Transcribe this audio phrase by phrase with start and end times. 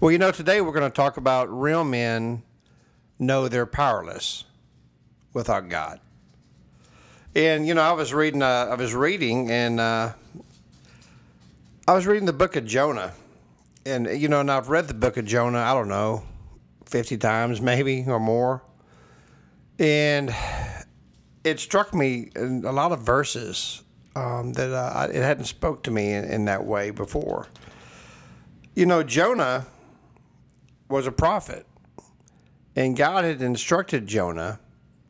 [0.00, 2.42] Well, you know, today we're going to talk about real men
[3.18, 4.46] know they're powerless
[5.34, 6.00] without God.
[7.36, 10.14] And you know, I was reading, uh, I was reading, and uh,
[11.86, 13.12] I was reading the book of Jonah,
[13.84, 15.58] and you know, and I've read the book of Jonah.
[15.58, 16.22] I don't know,
[16.86, 18.62] fifty times maybe or more,
[19.78, 20.34] and
[21.44, 23.82] it struck me in a lot of verses
[24.16, 27.48] um, that uh, it hadn't spoke to me in, in that way before.
[28.74, 29.66] You know, Jonah
[30.90, 31.66] was a prophet,
[32.74, 34.60] and God had instructed Jonah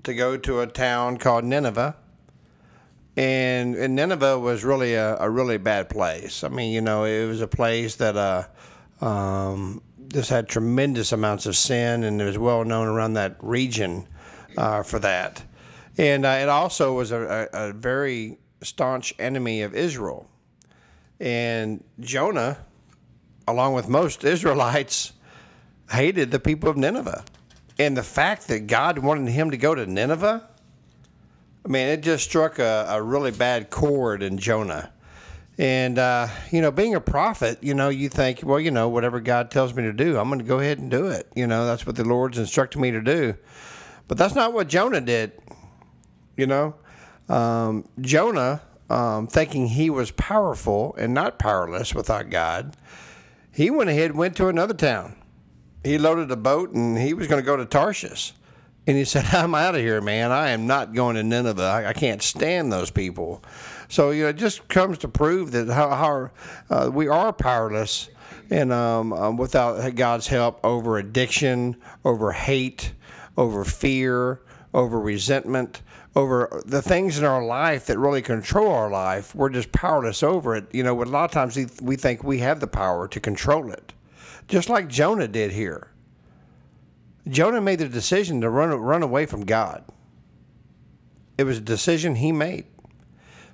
[0.05, 1.97] to go to a town called Nineveh.
[3.16, 6.45] And, and Nineveh was really a, a really bad place.
[6.45, 8.45] I mean, you know, it was a place that uh,
[9.05, 14.07] um, just had tremendous amounts of sin, and it was well known around that region
[14.57, 15.43] uh, for that.
[15.99, 20.29] And uh, it also was a, a, a very staunch enemy of Israel.
[21.19, 22.59] And Jonah,
[23.47, 25.12] along with most Israelites,
[25.91, 27.25] hated the people of Nineveh.
[27.79, 30.47] And the fact that God wanted him to go to Nineveh,
[31.65, 34.93] I mean, it just struck a, a really bad chord in Jonah.
[35.59, 39.21] And, uh, you know, being a prophet, you know, you think, well, you know, whatever
[39.21, 41.30] God tells me to do, I'm going to go ahead and do it.
[41.35, 43.35] You know, that's what the Lord's instructed me to do.
[44.09, 45.32] But that's not what Jonah did.
[46.37, 46.75] You know,
[47.29, 52.75] um, Jonah, um, thinking he was powerful and not powerless without God,
[53.52, 55.20] he went ahead and went to another town
[55.84, 58.32] he loaded a boat and he was going to go to Tarshish.
[58.86, 60.32] And he said, I'm out of here, man.
[60.32, 61.62] I am not going to Nineveh.
[61.62, 63.42] I, I can't stand those people.
[63.88, 66.31] So, you know, it just comes to prove that how, how
[66.70, 68.08] uh, we are powerless
[68.50, 72.92] and um, um, without God's help over addiction, over hate,
[73.36, 74.41] over fear,
[74.75, 75.82] over resentment,
[76.16, 79.34] over the things in our life that really control our life.
[79.34, 80.66] We're just powerless over it.
[80.72, 83.70] You know, a lot of times we, we think we have the power to control
[83.70, 83.92] it
[84.50, 85.91] just like Jonah did here.
[87.28, 89.84] Jonah made the decision to run, run away from God.
[91.38, 92.66] It was a decision he made.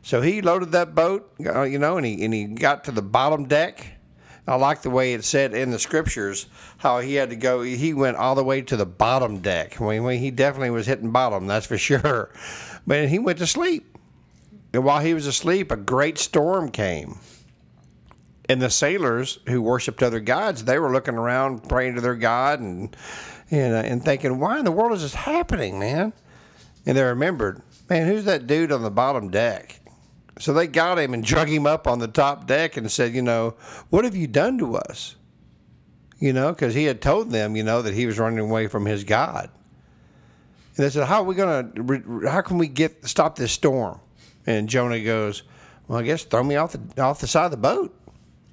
[0.03, 3.03] So he loaded that boat, uh, you know, and he, and he got to the
[3.03, 3.87] bottom deck.
[4.49, 6.47] I like the way it said in the scriptures
[6.79, 7.63] how he had to go.
[7.63, 9.81] He went all the way to the bottom deck.
[9.81, 12.31] I mean, he definitely was hitting bottom, that's for sure.
[12.87, 13.99] But he went to sleep.
[14.73, 17.19] And while he was asleep, a great storm came.
[18.49, 22.61] And the sailors who worshipped other gods, they were looking around, praying to their god,
[22.61, 22.97] and
[23.51, 26.13] and, uh, and thinking, "Why in the world is this happening, man?"
[26.85, 29.81] And they remembered, "Man, who's that dude on the bottom deck?"
[30.39, 33.23] So they got him and drug him up on the top deck and said, "You
[33.23, 33.55] know,
[33.91, 35.17] what have you done to us?"
[36.19, 38.87] You know, because he had told them, you know, that he was running away from
[38.87, 39.51] his god.
[40.77, 41.71] And they said, "How are we gonna?
[42.31, 44.01] How can we get stop this storm?"
[44.47, 45.43] And Jonah goes,
[45.89, 47.95] "Well, I guess throw me off the off the side of the boat."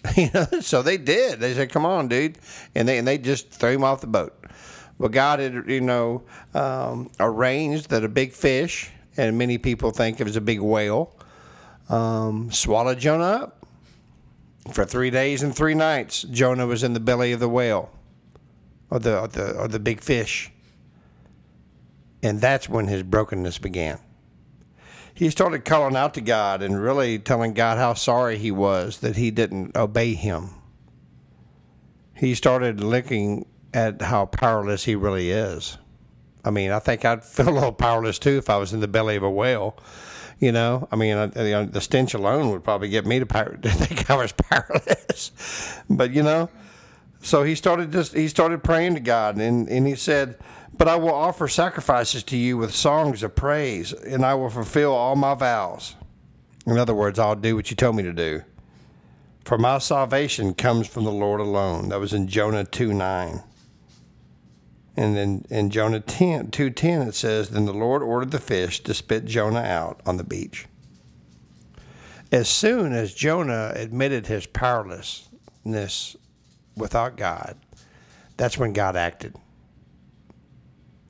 [0.18, 1.40] You know, so they did.
[1.40, 2.38] They said, "Come on, dude,"
[2.75, 4.34] and they and they just threw him off the boat.
[5.00, 10.19] But God had, you know, um, arranged that a big fish, and many people think
[10.19, 11.16] it was a big whale,
[11.90, 13.66] um, swallowed Jonah up.
[14.72, 17.90] For three days and three nights, Jonah was in the belly of the whale,
[18.90, 20.52] or the or the or the big fish.
[22.22, 24.00] And that's when his brokenness began
[25.13, 29.16] he started calling out to God and really telling God how sorry he was that
[29.16, 30.50] he didn't obey him.
[32.16, 35.78] He started looking at how powerless he really is.
[36.46, 38.88] I mean, I think I'd feel a little powerless too if I was in the
[38.88, 39.78] belly of a whale.
[40.40, 43.25] You know, I mean, the stench alone would probably get me to,
[43.62, 45.31] think I was powerless.
[45.90, 46.50] but you know,
[47.23, 50.38] so he started just he started praying to God, and and he said,
[50.75, 54.91] but I will offer sacrifices to you with songs of praise, and I will fulfill
[54.91, 55.95] all my vows.
[56.66, 58.41] In other words, I'll do what you told me to do.
[59.45, 61.89] For my salvation comes from the Lord alone.
[61.89, 63.44] That was in Jonah 2 9.
[64.95, 68.94] And then in Jonah 10, 2.10 it says, Then the Lord ordered the fish to
[68.94, 70.67] spit Jonah out on the beach.
[72.31, 76.16] As soon as Jonah admitted his powerlessness
[76.75, 77.57] without God,
[78.38, 79.36] that's when God acted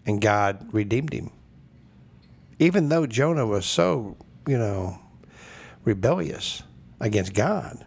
[0.06, 1.32] and God redeemed him.
[2.60, 4.18] Even though Jonah was so,
[4.48, 5.00] you know,
[5.84, 6.64] rebellious
[7.00, 7.86] against God.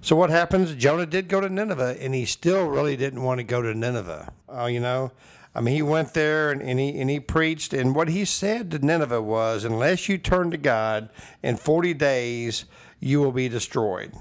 [0.00, 0.74] So what happens?
[0.74, 4.32] Jonah did go to Nineveh, and he still really didn't want to go to Nineveh.
[4.52, 5.12] Uh, you know,
[5.54, 8.70] I mean, he went there and, and, he and he preached, and what he said
[8.72, 11.08] to Nineveh was, "Unless you turn to God
[11.42, 12.64] in forty days,
[12.98, 14.12] you will be destroyed."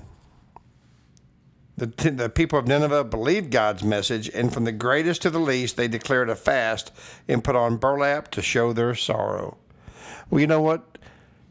[1.81, 5.78] The, the people of Nineveh believed God's message, and from the greatest to the least,
[5.78, 6.92] they declared a fast
[7.28, 9.57] and put on burlap to show their sorrow.
[10.30, 11.00] Well, you know what?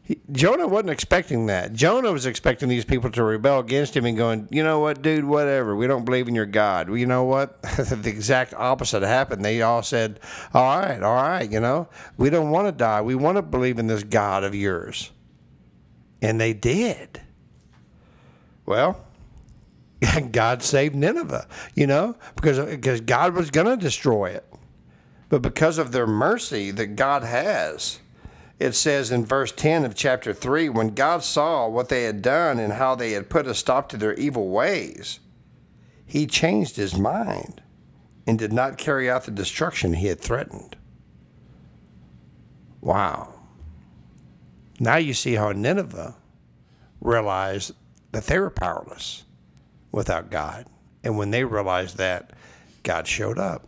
[0.03, 1.73] He, Jonah wasn't expecting that.
[1.73, 5.25] Jonah was expecting these people to rebel against him and going, you know what, dude,
[5.25, 5.75] whatever.
[5.75, 6.87] We don't believe in your God.
[6.87, 7.61] Well, you know what?
[7.63, 9.43] the exact opposite happened.
[9.43, 10.21] They all said,
[10.53, 13.01] all right, all right, you know, we don't want to die.
[13.01, 15.11] We want to believe in this God of yours.
[16.21, 17.19] And they did.
[18.65, 19.10] Well,
[20.31, 24.45] God saved Nineveh, you know, because, because God was going to destroy it.
[25.29, 27.99] But because of their mercy that God has,
[28.59, 32.59] it says in verse 10 of chapter 3 when God saw what they had done
[32.59, 35.19] and how they had put a stop to their evil ways,
[36.05, 37.61] he changed his mind
[38.27, 40.75] and did not carry out the destruction he had threatened.
[42.81, 43.33] Wow.
[44.79, 46.15] Now you see how Nineveh
[46.99, 47.71] realized
[48.11, 49.23] that they were powerless
[49.91, 50.65] without God.
[51.03, 52.31] And when they realized that,
[52.83, 53.67] God showed up.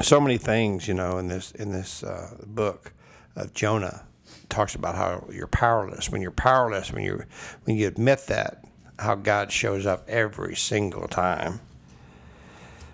[0.00, 2.92] So many things, you know, in this in this uh, book
[3.34, 4.04] of Jonah
[4.48, 6.10] talks about how you're powerless.
[6.10, 7.24] When you're powerless, when you
[7.64, 8.64] when you admit that,
[8.98, 11.60] how God shows up every single time.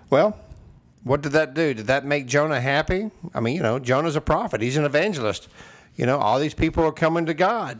[0.09, 0.37] Well,
[1.03, 1.73] what did that do?
[1.73, 3.11] Did that make Jonah happy?
[3.33, 4.61] I mean, you know, Jonah's a prophet.
[4.61, 5.47] He's an evangelist.
[5.95, 7.79] You know, all these people are coming to God.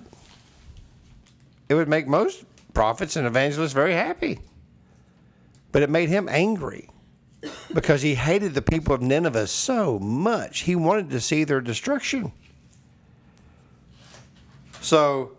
[1.68, 4.40] It would make most prophets and evangelists very happy.
[5.72, 6.90] But it made him angry
[7.74, 10.62] because he hated the people of Nineveh so much.
[10.62, 12.32] He wanted to see their destruction.
[14.82, 15.32] So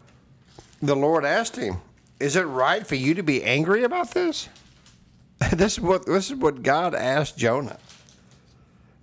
[0.82, 1.76] the Lord asked him,
[2.18, 4.48] Is it right for you to be angry about this?
[5.52, 7.78] this is what this is what God asked Jonah.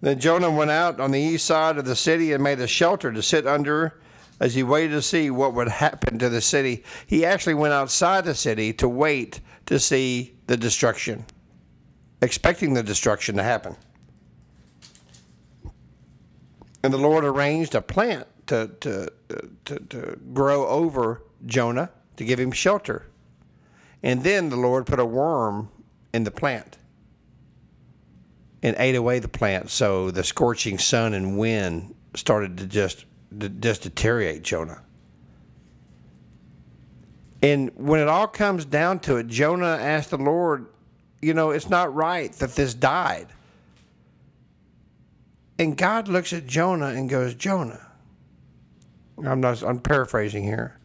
[0.02, 3.12] Then Jonah went out on the east side of the city and made a shelter
[3.12, 3.96] to sit under
[4.40, 6.84] as he waited to see what would happen to the city.
[7.08, 11.26] He actually went outside the city to wait to see the destruction,
[12.22, 13.76] expecting the destruction to happen.
[16.84, 19.10] And the Lord arranged a plant to, to,
[19.66, 23.08] to, to grow over Jonah to give him shelter.
[24.02, 25.70] And then the Lord put a worm
[26.14, 26.78] in the plant
[28.62, 29.70] and ate away the plant.
[29.70, 33.06] So the scorching sun and wind started to just
[33.60, 34.82] just deteriorate Jonah.
[37.42, 40.68] And when it all comes down to it, Jonah asked the Lord,
[41.22, 43.28] you know, it's not right that this died.
[45.60, 47.86] And God looks at Jonah and goes, Jonah,
[49.26, 50.80] I'm not I'm paraphrasing here.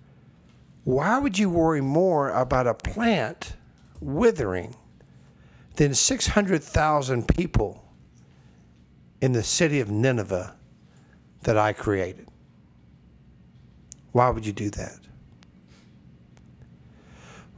[0.85, 3.55] Why would you worry more about a plant
[4.01, 4.77] withering
[5.77, 7.85] than 600,000 people
[9.21, 10.55] in the city of Nineveh
[11.43, 12.28] that I created?
[14.19, 14.99] Why would you do that?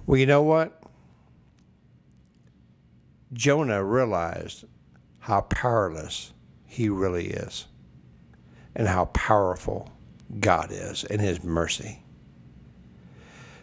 [0.05, 0.79] Well, you know what?
[3.33, 4.67] Jonah realized
[5.21, 6.35] how powerless
[6.67, 7.67] he really is
[8.75, 9.91] and how powerful
[10.39, 12.03] God is in his mercy.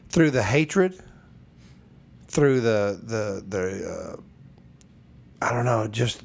[0.10, 1.00] Through the hatred,
[2.26, 4.22] through the the the uh,
[5.46, 6.24] I don't know, just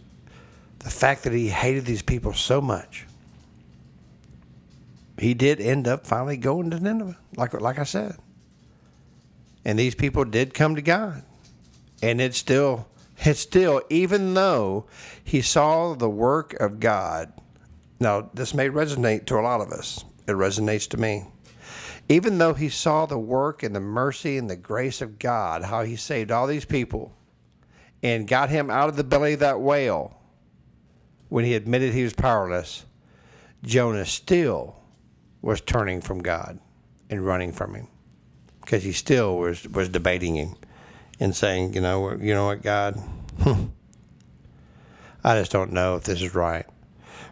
[0.79, 3.05] the fact that he hated these people so much
[5.23, 8.17] he did end up finally going to Nineveh, like like I said.
[9.65, 11.23] And these people did come to God,
[12.03, 12.89] and it's still
[13.19, 14.87] it's still even though
[15.23, 17.33] he saw the work of God.
[18.01, 20.05] Now this may resonate to a lot of us.
[20.27, 21.25] It resonates to me.
[22.09, 25.85] Even though he saw the work and the mercy and the grace of God, how
[25.85, 27.13] he saved all these people
[28.03, 30.19] and got him out of the belly of that whale
[31.29, 32.85] when he admitted he was powerless,
[33.63, 34.82] Jonah still
[35.43, 36.59] was turning from God
[37.11, 37.89] and running from Him
[38.61, 40.55] because he still was was debating Him
[41.21, 42.99] and saying, you know, you know what, God,
[45.25, 46.67] I just don't know if this is right.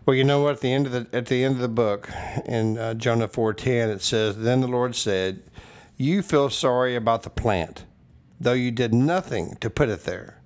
[0.06, 0.54] Well, you know what?
[0.56, 2.10] At the end of the at the end of the book,
[2.46, 5.42] in uh, Jonah four ten, it says, "Then the Lord said,
[5.96, 7.84] You feel sorry about the plant,
[8.40, 10.39] though you did nothing to put it there.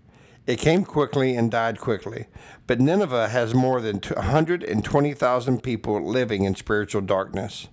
[0.46, 2.26] It came quickly and died quickly.
[2.66, 7.68] But Nineveh has more than 120,000 people living in spiritual darkness,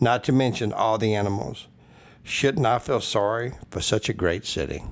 [0.00, 1.68] not to mention all the animals.
[2.22, 4.82] Shouldn't I feel sorry for such a great city?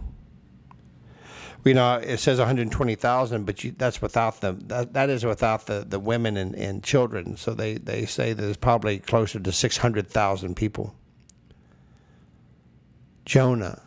[1.64, 5.84] You know, it says 120,000, but you, that's without the that, that is without the,
[5.86, 7.36] the women and, and children.
[7.36, 10.94] So they, they say there's probably closer to 600,000 people.
[13.24, 13.82] Jonah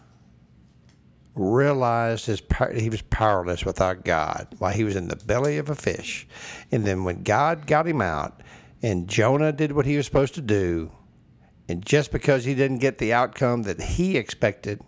[1.36, 2.41] realized his
[2.75, 6.27] he was powerless without God while he was in the belly of a fish.
[6.71, 8.41] And then when God got him out
[8.81, 10.91] and Jonah did what he was supposed to do,
[11.67, 14.81] and just because he didn't get the outcome that he expected,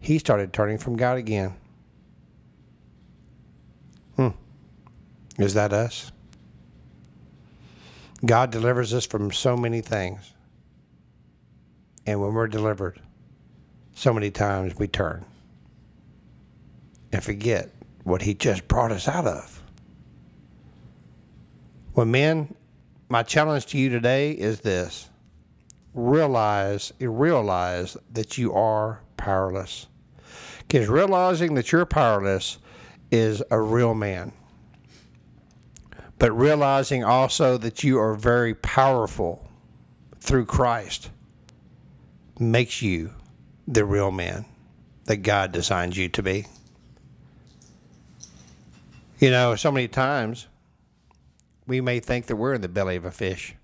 [0.00, 1.54] he started turning from God again.
[4.16, 4.28] Hmm.
[5.38, 6.12] Is that us?
[8.24, 10.32] God delivers us from so many things.
[12.06, 13.00] And when we're delivered,
[13.94, 15.24] so many times we turn
[17.12, 17.70] and forget
[18.04, 19.62] what He just brought us out of.
[21.94, 22.54] Well, men,
[23.08, 25.10] my challenge to you today is this
[25.94, 29.86] realize, realize that you are powerless.
[30.58, 32.58] Because realizing that you're powerless
[33.10, 34.32] is a real man.
[36.18, 39.46] But realizing also that you are very powerful
[40.20, 41.10] through Christ
[42.38, 43.10] makes you
[43.68, 44.46] the real man
[45.04, 46.46] that God designed you to be.
[49.22, 50.48] You know, so many times
[51.68, 53.54] we may think that we're in the belly of a fish,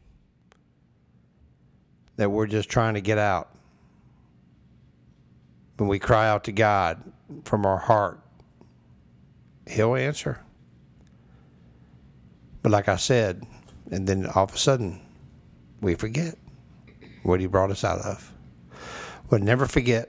[2.14, 3.50] that we're just trying to get out.
[5.76, 7.02] When we cry out to God
[7.42, 8.20] from our heart,
[9.66, 10.40] He'll answer.
[12.62, 13.42] But like I said,
[13.90, 15.00] and then all of a sudden,
[15.80, 16.36] we forget
[17.24, 18.32] what He brought us out of.
[19.28, 20.08] But never forget,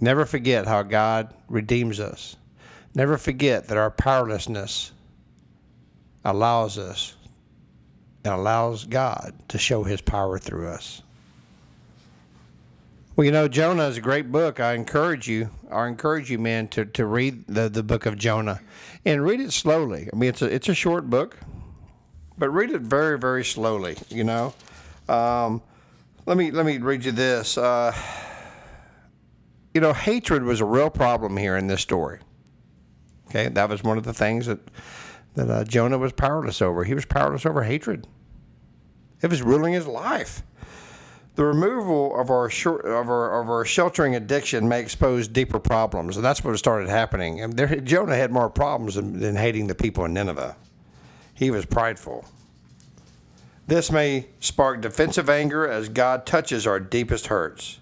[0.00, 2.34] never forget how God redeems us.
[2.96, 4.90] Never forget that our powerlessness
[6.24, 7.14] allows us
[8.24, 11.02] and allows God to show his power through us.
[13.14, 14.60] Well, you know, Jonah is a great book.
[14.60, 18.62] I encourage you, I encourage you, man, to, to read the, the book of Jonah
[19.04, 20.08] and read it slowly.
[20.10, 21.36] I mean, it's a, it's a short book,
[22.38, 24.54] but read it very, very slowly, you know.
[25.06, 25.60] Um,
[26.24, 27.58] let me let me read you this.
[27.58, 27.94] Uh,
[29.74, 32.20] you know, hatred was a real problem here in this story.
[33.28, 34.60] Okay, that was one of the things that
[35.34, 36.84] that uh, Jonah was powerless over.
[36.84, 38.06] He was powerless over hatred.
[39.22, 40.42] It was ruling his life.
[41.34, 46.16] The removal of our, short, of our of our sheltering addiction may expose deeper problems,
[46.16, 47.42] and that's what started happening.
[47.42, 50.56] And there, Jonah had more problems than, than hating the people in Nineveh.
[51.34, 52.24] He was prideful.
[53.66, 57.80] This may spark defensive anger as God touches our deepest hurts.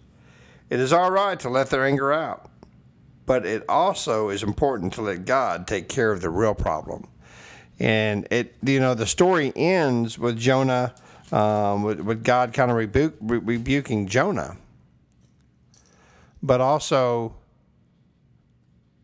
[0.71, 2.51] It is all right to let their anger out,
[3.27, 7.09] but it also is important to let God take care of the real problem.
[7.79, 10.95] And it, you know, the story ends with Jonah,
[11.33, 14.57] um, with, with, God kind of rebuke, re- rebuking Jonah,
[16.43, 17.35] but also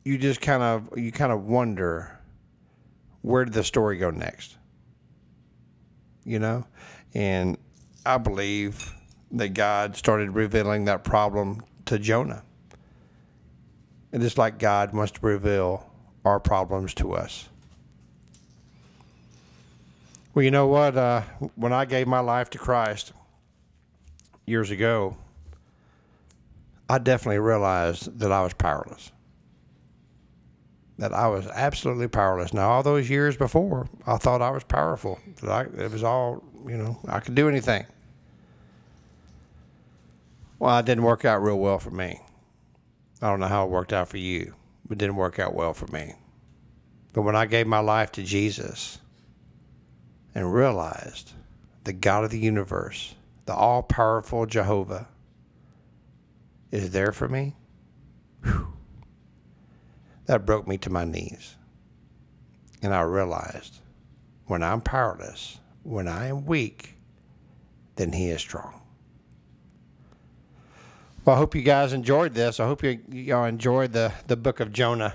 [0.04, 2.18] you just kind of you kind of wonder
[3.22, 4.56] where did the story go next
[6.24, 6.64] you know?
[7.14, 7.58] And
[8.04, 8.94] I believe
[9.32, 12.42] that God started revealing that problem to Jonah.
[14.12, 15.90] And just like God wants to reveal
[16.24, 17.48] our problems to us.
[20.34, 20.96] Well, you know what?
[20.96, 21.22] Uh,
[21.54, 23.12] when I gave my life to Christ
[24.46, 25.16] years ago,
[26.88, 29.12] I definitely realized that I was powerless
[31.00, 32.52] that I was absolutely powerless.
[32.52, 35.18] Now, all those years before, I thought I was powerful.
[35.40, 37.86] That I, it was all, you know, I could do anything.
[40.58, 42.20] Well, it didn't work out real well for me.
[43.22, 44.54] I don't know how it worked out for you,
[44.88, 46.14] but didn't work out well for me.
[47.12, 48.98] But when I gave my life to Jesus
[50.34, 51.32] and realized
[51.84, 53.14] the God of the universe,
[53.46, 55.08] the all powerful Jehovah,
[56.70, 57.56] is there for me,
[58.42, 58.72] whew,
[60.26, 61.56] that broke me to my knees.
[62.80, 63.80] And I realized
[64.46, 66.96] when I'm powerless, when I am weak,
[67.96, 68.79] then He is strong.
[71.30, 72.58] Well, I hope you guys enjoyed this.
[72.58, 75.14] I hope you, you all enjoyed the, the book of Jonah.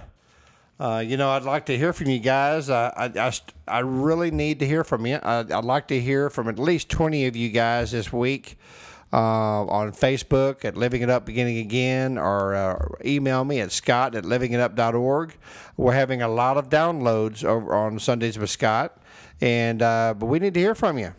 [0.79, 2.69] Uh, you know, I'd like to hear from you guys.
[2.69, 3.33] Uh, I, I,
[3.67, 5.15] I really need to hear from you.
[5.17, 8.57] I, I'd like to hear from at least 20 of you guys this week
[9.11, 14.15] uh, on Facebook at Living It Up Beginning Again or uh, email me at scott
[14.15, 15.35] at livingitup.org.
[15.75, 19.01] We're having a lot of downloads over on Sundays with Scott,
[19.41, 21.13] and uh, but we need to hear from you.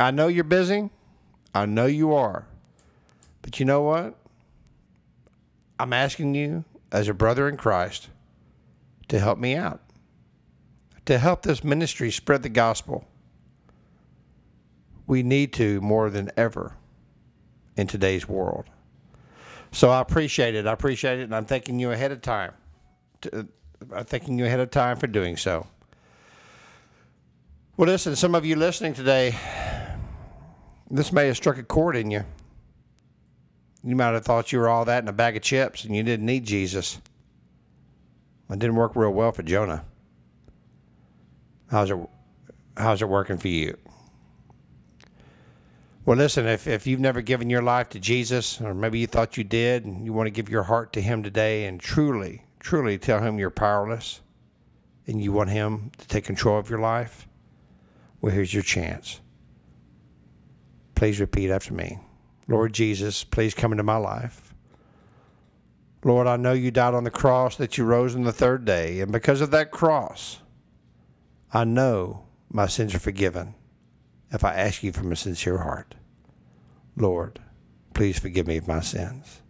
[0.00, 0.90] I know you're busy.
[1.54, 2.48] I know you are.
[3.46, 4.18] But you know what?
[5.78, 8.08] I'm asking you as a brother in Christ
[9.06, 9.80] to help me out,
[11.04, 13.06] to help this ministry spread the gospel.
[15.06, 16.74] We need to more than ever
[17.76, 18.64] in today's world.
[19.70, 20.66] So I appreciate it.
[20.66, 22.52] I appreciate it, and I'm thanking you ahead of time.
[23.20, 23.42] To, uh,
[23.94, 25.68] I'm thanking you ahead of time for doing so.
[27.76, 29.36] Well, listen, some of you listening today,
[30.90, 32.24] this may have struck a chord in you.
[33.86, 36.02] You might have thought you were all that in a bag of chips and you
[36.02, 37.00] didn't need Jesus.
[38.50, 39.84] It didn't work real well for Jonah.
[41.70, 41.98] How's it,
[42.76, 43.78] how's it working for you?
[46.04, 49.36] Well, listen, if, if you've never given your life to Jesus, or maybe you thought
[49.36, 52.98] you did, and you want to give your heart to Him today and truly, truly
[52.98, 54.20] tell Him you're powerless
[55.06, 57.28] and you want Him to take control of your life,
[58.20, 59.20] well, here's your chance.
[60.96, 62.00] Please repeat after me
[62.48, 64.54] Lord Jesus, please come into my life.
[66.04, 69.00] Lord, I know you died on the cross, that you rose on the third day,
[69.00, 70.38] and because of that cross,
[71.52, 73.54] I know my sins are forgiven
[74.30, 75.96] if I ask you from a sincere heart.
[76.96, 77.40] Lord,
[77.94, 79.40] please forgive me of my sins.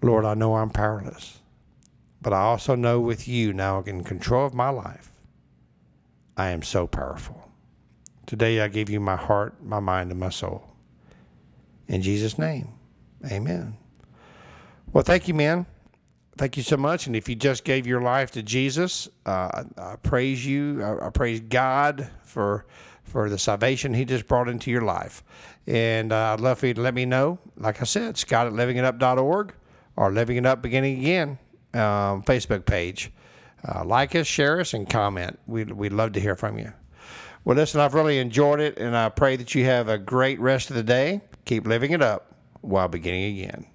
[0.00, 1.40] Lord, I know I'm powerless,
[2.22, 5.12] but I also know with you now in control of my life,
[6.36, 7.50] I am so powerful.
[8.26, 10.71] Today I give you my heart, my mind, and my soul.
[11.92, 12.68] In Jesus' name,
[13.30, 13.76] amen.
[14.94, 15.66] Well, thank you, man.
[16.38, 17.06] Thank you so much.
[17.06, 20.82] And if you just gave your life to Jesus, uh, I praise you.
[20.82, 22.64] I, I praise God for
[23.04, 25.22] for the salvation He just brought into your life.
[25.66, 27.38] And uh, I'd love for you to let me know.
[27.58, 29.52] Like I said, Scott at livingitup.org
[29.96, 31.38] or Living It Up Beginning Again
[31.74, 33.12] um, Facebook page.
[33.68, 35.38] Uh, like us, share us, and comment.
[35.46, 36.72] We'd, we'd love to hear from you.
[37.44, 40.70] Well, listen, I've really enjoyed it, and I pray that you have a great rest
[40.70, 41.20] of the day.
[41.44, 43.66] Keep living it up while beginning again.